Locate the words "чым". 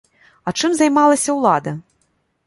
0.61-0.71